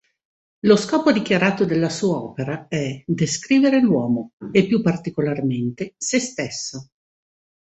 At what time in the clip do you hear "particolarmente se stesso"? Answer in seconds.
4.81-6.89